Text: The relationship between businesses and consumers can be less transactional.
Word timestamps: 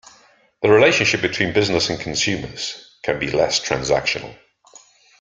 The 0.63 0.69
relationship 0.71 1.21
between 1.21 1.53
businesses 1.53 1.91
and 1.91 1.99
consumers 1.99 2.97
can 3.03 3.19
be 3.19 3.29
less 3.29 3.59
transactional. 3.59 4.35